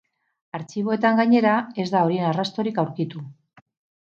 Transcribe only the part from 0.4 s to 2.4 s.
Artxiboetan, gainera, ez da horien